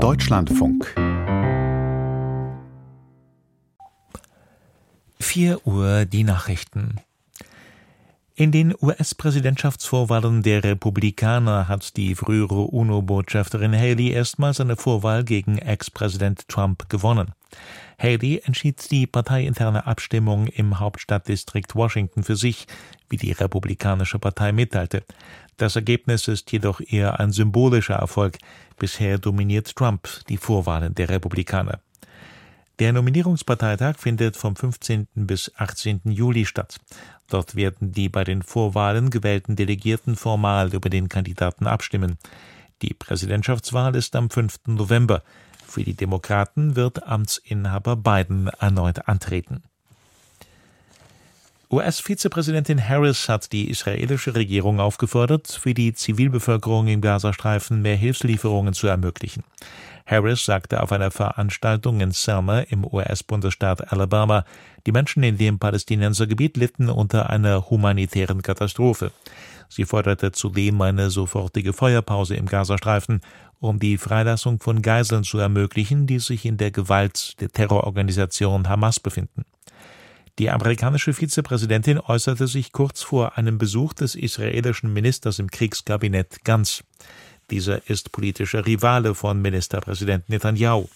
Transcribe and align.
Deutschlandfunk 0.00 0.94
4 5.20 5.66
Uhr 5.66 6.06
die 6.06 6.24
Nachrichten. 6.24 6.96
In 8.40 8.52
den 8.52 8.74
US-Präsidentschaftsvorwahlen 8.80 10.42
der 10.42 10.64
Republikaner 10.64 11.68
hat 11.68 11.98
die 11.98 12.14
frühere 12.14 12.62
UNO-Botschafterin 12.62 13.76
Haley 13.76 14.12
erstmals 14.12 14.62
eine 14.62 14.76
Vorwahl 14.76 15.24
gegen 15.24 15.58
Ex-Präsident 15.58 16.48
Trump 16.48 16.88
gewonnen. 16.88 17.32
Haley 17.98 18.40
entschied 18.42 18.90
die 18.90 19.06
parteiinterne 19.06 19.86
Abstimmung 19.86 20.46
im 20.46 20.80
Hauptstadtdistrikt 20.80 21.74
Washington 21.74 22.22
für 22.22 22.36
sich, 22.36 22.66
wie 23.10 23.18
die 23.18 23.32
Republikanische 23.32 24.18
Partei 24.18 24.52
mitteilte. 24.52 25.02
Das 25.58 25.76
Ergebnis 25.76 26.26
ist 26.26 26.50
jedoch 26.50 26.80
eher 26.80 27.20
ein 27.20 27.32
symbolischer 27.32 27.96
Erfolg. 27.96 28.38
Bisher 28.78 29.18
dominiert 29.18 29.76
Trump 29.76 30.08
die 30.30 30.38
Vorwahlen 30.38 30.94
der 30.94 31.10
Republikaner. 31.10 31.80
Der 32.80 32.94
Nominierungsparteitag 32.94 33.98
findet 33.98 34.38
vom 34.38 34.56
15. 34.56 35.06
bis 35.14 35.52
18. 35.54 36.00
Juli 36.06 36.46
statt. 36.46 36.78
Dort 37.28 37.54
werden 37.54 37.92
die 37.92 38.08
bei 38.08 38.24
den 38.24 38.42
Vorwahlen 38.42 39.10
gewählten 39.10 39.54
Delegierten 39.54 40.16
formal 40.16 40.72
über 40.72 40.88
den 40.88 41.10
Kandidaten 41.10 41.66
abstimmen. 41.66 42.16
Die 42.80 42.94
Präsidentschaftswahl 42.94 43.94
ist 43.96 44.16
am 44.16 44.30
5. 44.30 44.60
November. 44.68 45.22
Für 45.68 45.84
die 45.84 45.92
Demokraten 45.92 46.74
wird 46.74 47.06
Amtsinhaber 47.06 47.96
Biden 47.96 48.48
erneut 48.58 49.06
antreten. 49.06 49.62
US-Vizepräsidentin 51.70 52.88
Harris 52.88 53.28
hat 53.28 53.52
die 53.52 53.70
israelische 53.70 54.34
Regierung 54.34 54.80
aufgefordert, 54.80 55.46
für 55.48 55.74
die 55.74 55.92
Zivilbevölkerung 55.92 56.88
im 56.88 57.02
Gazastreifen 57.02 57.82
mehr 57.82 57.96
Hilfslieferungen 57.96 58.72
zu 58.72 58.86
ermöglichen. 58.86 59.44
Harris 60.10 60.44
sagte 60.44 60.82
auf 60.82 60.90
einer 60.90 61.12
Veranstaltung 61.12 62.00
in 62.00 62.10
Selma 62.10 62.60
im 62.60 62.84
US-Bundesstaat 62.84 63.92
Alabama, 63.92 64.44
die 64.84 64.90
Menschen 64.90 65.22
in 65.22 65.38
dem 65.38 65.60
Palästinensergebiet 65.60 66.56
litten 66.56 66.88
unter 66.90 67.30
einer 67.30 67.70
humanitären 67.70 68.42
Katastrophe. 68.42 69.12
Sie 69.68 69.84
forderte 69.84 70.32
zudem 70.32 70.80
eine 70.80 71.10
sofortige 71.10 71.72
Feuerpause 71.72 72.34
im 72.34 72.46
Gazastreifen, 72.46 73.20
um 73.60 73.78
die 73.78 73.98
Freilassung 73.98 74.58
von 74.58 74.82
Geiseln 74.82 75.22
zu 75.22 75.38
ermöglichen, 75.38 76.08
die 76.08 76.18
sich 76.18 76.44
in 76.44 76.56
der 76.56 76.72
Gewalt 76.72 77.40
der 77.40 77.50
Terrororganisation 77.50 78.68
Hamas 78.68 78.98
befinden. 78.98 79.44
Die 80.40 80.50
amerikanische 80.50 81.12
Vizepräsidentin 81.12 82.00
äußerte 82.00 82.48
sich 82.48 82.72
kurz 82.72 83.02
vor 83.02 83.38
einem 83.38 83.58
Besuch 83.58 83.92
des 83.92 84.16
israelischen 84.16 84.92
Ministers 84.92 85.38
im 85.38 85.50
Kriegskabinett 85.52 86.44
Ganz. 86.44 86.82
Dieser 87.50 87.88
ist 87.88 88.12
politischer 88.12 88.64
Rivale 88.64 89.14
von 89.14 89.42
Ministerpräsident 89.42 90.28
Netanyahu. 90.28 90.88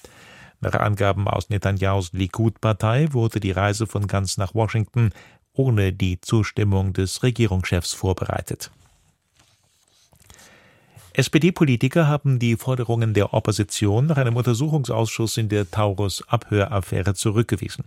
Nach 0.61 0.74
Angaben 0.74 1.28
aus 1.28 1.50
Netanyahus 1.50 2.12
Likud-Partei 2.12 3.08
wurde 3.12 3.41
die 3.41 3.50
Reise 3.50 3.86
von 3.86 4.06
Ganz 4.06 4.36
nach 4.36 4.55
Washington 4.55 5.11
ohne 5.52 5.92
die 5.92 6.20
Zustimmung 6.20 6.92
des 6.92 7.22
Regierungschefs 7.22 7.92
vorbereitet. 7.92 8.70
SPD-Politiker 11.16 12.08
haben 12.08 12.41
die 12.41 12.56
Forderungen 12.56 13.14
der 13.14 13.34
Opposition 13.34 14.06
nach 14.06 14.16
einem 14.16 14.34
Untersuchungsausschuss 14.34 15.36
in 15.36 15.48
der 15.48 15.70
Taurus-Abhöraffäre 15.70 17.14
zurückgewiesen. 17.14 17.84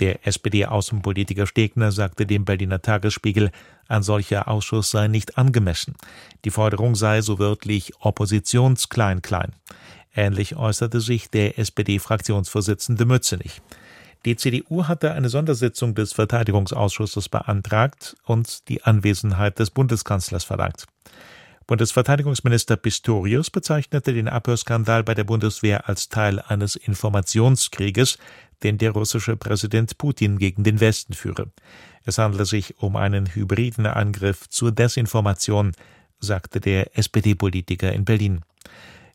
Der 0.00 0.26
SPD-Außenpolitiker 0.26 1.46
Stegner 1.46 1.90
sagte 1.90 2.24
dem 2.24 2.44
Berliner 2.44 2.80
Tagesspiegel, 2.80 3.50
ein 3.88 4.02
solcher 4.02 4.48
Ausschuss 4.48 4.90
sei 4.90 5.08
nicht 5.08 5.38
angemessen. 5.38 5.96
Die 6.44 6.50
Forderung 6.50 6.94
sei 6.94 7.20
so 7.20 7.38
wörtlich 7.38 7.92
Oppositionsklein-Klein. 8.00 9.52
Ähnlich 10.14 10.56
äußerte 10.56 11.00
sich 11.00 11.30
der 11.30 11.58
SPD-Fraktionsvorsitzende 11.58 13.06
Mützenich. 13.06 13.60
Die 14.24 14.36
CDU 14.36 14.86
hatte 14.86 15.12
eine 15.12 15.28
Sondersitzung 15.28 15.94
des 15.94 16.12
Verteidigungsausschusses 16.12 17.28
beantragt 17.28 18.16
und 18.24 18.68
die 18.68 18.82
Anwesenheit 18.82 19.58
des 19.58 19.70
Bundeskanzlers 19.70 20.44
verlangt. 20.44 20.86
Bundesverteidigungsminister 21.68 22.76
Pistorius 22.76 23.50
bezeichnete 23.50 24.14
den 24.14 24.26
Abhörskandal 24.26 25.04
bei 25.04 25.14
der 25.14 25.24
Bundeswehr 25.24 25.86
als 25.86 26.08
Teil 26.08 26.40
eines 26.40 26.76
Informationskrieges, 26.76 28.16
den 28.62 28.78
der 28.78 28.92
russische 28.92 29.36
Präsident 29.36 29.98
Putin 29.98 30.38
gegen 30.38 30.64
den 30.64 30.80
Westen 30.80 31.14
führe. 31.14 31.50
Es 32.04 32.18
handle 32.18 32.44
sich 32.44 32.78
um 32.78 32.96
einen 32.96 33.34
hybriden 33.34 33.86
Angriff 33.86 34.48
zur 34.48 34.72
Desinformation, 34.72 35.72
sagte 36.20 36.60
der 36.60 36.96
SPD-Politiker 36.96 37.92
in 37.92 38.04
Berlin. 38.04 38.40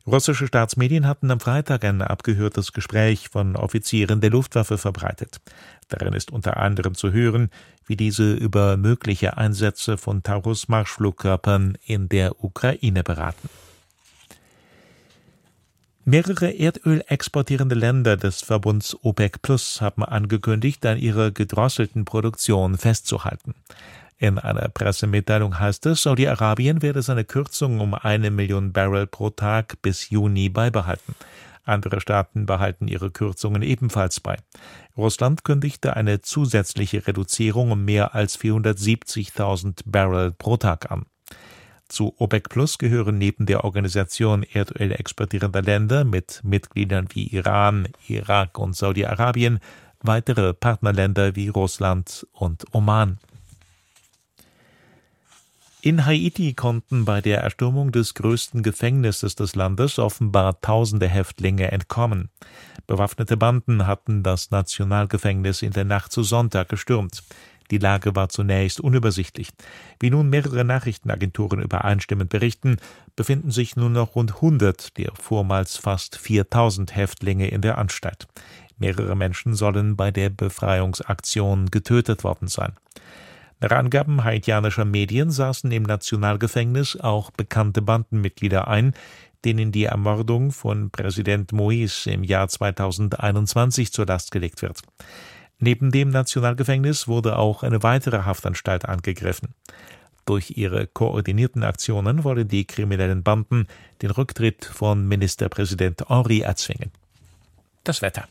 Russische 0.05 0.47
Staatsmedien 0.47 1.07
hatten 1.07 1.31
am 1.31 1.39
Freitag 1.39 1.85
ein 1.85 2.01
abgehörtes 2.01 2.73
Gespräch 2.73 3.29
von 3.29 3.55
Offizieren 3.55 4.19
der 4.19 4.31
Luftwaffe 4.31 4.77
verbreitet. 4.77 5.39
Darin 5.87 6.13
ist 6.13 6.29
unter 6.31 6.57
anderem 6.57 6.93
zu 6.93 7.13
hören, 7.13 7.49
wie 7.85 7.95
diese 7.95 8.33
über 8.33 8.75
mögliche 8.75 9.37
Einsätze 9.37 9.97
von 9.97 10.21
Taurus-Marschflugkörpern 10.21 11.77
in 11.85 12.09
der 12.09 12.43
Ukraine 12.43 13.03
beraten. 13.03 13.49
Mehrere 16.05 16.51
Erdöl 16.51 17.01
exportierende 17.07 17.75
Länder 17.75 18.17
des 18.17 18.41
Verbunds 18.41 18.97
OPEC 19.03 19.41
Plus 19.41 19.79
haben 19.79 20.03
angekündigt, 20.03 20.85
an 20.85 20.97
ihrer 20.97 21.31
gedrosselten 21.31 22.03
Produktion 22.03 22.77
festzuhalten. 22.77 23.55
In 24.17 24.37
einer 24.37 24.67
Pressemitteilung 24.67 25.59
heißt 25.59 25.85
es, 25.85 26.03
Saudi-Arabien 26.03 26.81
werde 26.81 27.01
seine 27.01 27.23
Kürzung 27.23 27.79
um 27.79 27.93
eine 27.93 28.31
Million 28.31 28.73
Barrel 28.73 29.07
pro 29.07 29.29
Tag 29.29 29.81
bis 29.81 30.09
Juni 30.09 30.49
beibehalten. 30.49 31.15
Andere 31.63 32.01
Staaten 32.01 32.45
behalten 32.45 32.89
ihre 32.89 33.09
Kürzungen 33.09 33.61
ebenfalls 33.61 34.19
bei. 34.19 34.35
Russland 34.97 35.45
kündigte 35.45 35.95
eine 35.95 36.19
zusätzliche 36.19 37.07
Reduzierung 37.07 37.71
um 37.71 37.85
mehr 37.85 38.13
als 38.13 38.37
470.000 38.37 39.83
Barrel 39.85 40.33
pro 40.33 40.57
Tag 40.57 40.91
an. 40.91 41.05
Zu 41.87 42.15
OPEC 42.17 42.49
Plus 42.49 42.77
gehören 42.77 43.17
neben 43.17 43.45
der 43.45 43.63
Organisation 43.63 44.43
Erdöl 44.43 44.91
exportierender 44.91 45.61
Länder 45.61 46.03
mit 46.03 46.41
Mitgliedern 46.43 47.07
wie 47.13 47.27
Iran, 47.27 47.87
Irak 48.07 48.57
und 48.57 48.75
Saudi-Arabien 48.75 49.59
weitere 50.01 50.53
Partnerländer 50.53 51.35
wie 51.35 51.47
Russland 51.47 52.27
und 52.33 52.65
Oman. 52.73 53.19
In 55.81 56.05
Haiti 56.05 56.53
konnten 56.53 57.03
bei 57.03 57.19
der 57.19 57.41
Erstürmung 57.41 57.91
des 57.91 58.13
größten 58.13 58.63
Gefängnisses 58.63 59.35
des 59.35 59.53
Landes 59.53 59.99
offenbar 59.99 60.61
tausende 60.61 61.09
Häftlinge 61.09 61.73
entkommen. 61.73 62.29
Bewaffnete 62.87 63.35
Banden 63.35 63.85
hatten 63.85 64.23
das 64.23 64.49
Nationalgefängnis 64.49 65.61
in 65.61 65.71
der 65.71 65.83
Nacht 65.83 66.13
zu 66.13 66.23
Sonntag 66.23 66.69
gestürmt. 66.69 67.23
Die 67.71 67.77
Lage 67.77 68.15
war 68.15 68.29
zunächst 68.29 68.79
unübersichtlich. 68.79 69.49
Wie 69.99 70.09
nun 70.09 70.29
mehrere 70.29 70.63
Nachrichtenagenturen 70.63 71.61
übereinstimmend 71.61 72.29
berichten, 72.29 72.77
befinden 73.15 73.51
sich 73.51 73.75
nur 73.75 73.89
noch 73.89 74.15
rund 74.15 74.35
100 74.35 74.97
der 74.97 75.11
vormals 75.13 75.77
fast 75.77 76.17
4000 76.17 76.95
Häftlinge 76.95 77.47
in 77.47 77.61
der 77.61 77.77
Anstalt. 77.77 78.27
Mehrere 78.77 79.15
Menschen 79.15 79.55
sollen 79.55 79.95
bei 79.95 80.11
der 80.11 80.29
Befreiungsaktion 80.29 81.71
getötet 81.71 82.23
worden 82.23 82.47
sein. 82.47 82.73
Nach 83.59 83.71
Angaben 83.71 84.25
haitianischer 84.25 84.83
Medien 84.83 85.31
saßen 85.31 85.71
im 85.71 85.83
Nationalgefängnis 85.83 86.99
auch 86.99 87.31
bekannte 87.31 87.81
Bandenmitglieder 87.81 88.67
ein, 88.67 88.93
denen 89.45 89.71
die 89.71 89.85
Ermordung 89.85 90.51
von 90.51 90.89
Präsident 90.89 91.51
Moïse 91.51 92.09
im 92.11 92.23
Jahr 92.23 92.47
2021 92.47 93.93
zur 93.93 94.05
Last 94.05 94.31
gelegt 94.31 94.61
wird. 94.61 94.81
Neben 95.59 95.91
dem 95.91 96.09
Nationalgefängnis 96.09 97.07
wurde 97.07 97.37
auch 97.37 97.63
eine 97.63 97.83
weitere 97.83 98.23
Haftanstalt 98.23 98.85
angegriffen. 98.85 99.53
Durch 100.25 100.57
ihre 100.57 100.87
koordinierten 100.87 101.63
Aktionen 101.63 102.23
wollen 102.23 102.47
die 102.47 102.65
kriminellen 102.65 103.23
Banden 103.23 103.67
den 104.01 104.11
Rücktritt 104.11 104.65
von 104.65 105.07
Ministerpräsident 105.07 106.09
Henri 106.09 106.41
erzwingen. 106.41 106.91
Das 107.83 108.01
Wetter. 108.01 108.27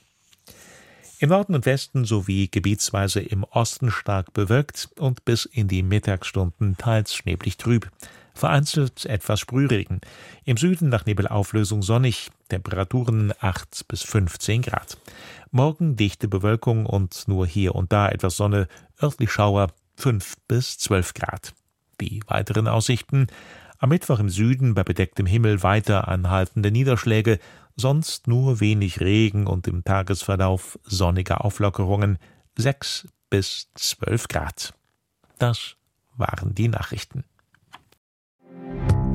Im 1.19 1.29
Norden 1.29 1.55
und 1.55 1.67
Westen 1.67 2.05
sowie 2.05 2.49
gebietsweise 2.49 3.21
im 3.21 3.45
Osten 3.45 3.91
stark 3.93 4.33
bewölkt 4.33 4.89
und 4.99 5.25
bis 5.25 5.45
in 5.45 5.69
die 5.69 5.85
Mittagsstunden 5.85 6.77
teils 6.77 7.15
schneblig 7.15 7.59
trüb. 7.59 7.91
Vereinzelt 8.35 9.07
etwas 9.07 9.41
Sprühregen. 9.41 10.01
Im 10.45 10.57
Süden 10.57 10.89
nach 10.89 11.07
Nebelauflösung 11.07 11.83
sonnig, 11.83 12.31
Temperaturen 12.49 13.33
8 13.41 13.87
bis 13.89 14.03
15 14.03 14.63
Grad. 14.63 14.97
Morgen 15.51 15.97
dichte 15.97 16.29
Bewölkung 16.29 16.87
und 16.87 17.29
nur 17.29 17.47
hier 17.47 17.75
und 17.75 17.93
da 17.93 18.09
etwas 18.09 18.37
Sonne, 18.37 18.69
örtlich 19.03 19.31
Schauer 19.31 19.69
5 19.97 20.37
bis 20.49 20.79
12 20.79 21.15
Grad. 21.15 21.55
Die 22.01 22.21
weiteren 22.27 22.69
Aussichten 22.69 23.27
am 23.79 23.91
Mittwoch 23.91 24.21
im 24.21 24.29
Süden 24.29 24.75
bei 24.75 24.85
bedecktem 24.85 25.27
Himmel 25.27 25.63
weiter 25.63 26.09
anhaltende 26.09 26.71
Niederschläge 26.71 27.39
sonst 27.77 28.29
nur 28.29 28.61
wenig 28.61 29.01
Regen 29.01 29.47
und 29.47 29.67
im 29.67 29.85
Tagesverlauf 29.85 30.79
sonnige 30.85 31.41
Auflockerungen 31.41 32.19
6 32.57 33.09
bis 33.31 33.69
12 33.75 34.29
Grad. 34.29 34.75
Das 35.39 35.77
waren 36.17 36.55
die 36.55 36.69
Nachrichten. 36.69 37.25